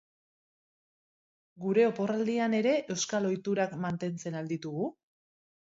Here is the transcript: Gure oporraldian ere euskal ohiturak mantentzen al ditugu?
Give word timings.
Gure 1.65 1.85
oporraldian 1.89 2.59
ere 2.63 2.75
euskal 2.97 3.29
ohiturak 3.31 3.79
mantentzen 3.87 4.41
al 4.43 4.55
ditugu? 4.57 4.93